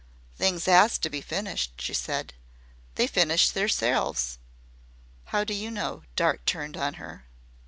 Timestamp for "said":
1.93-2.33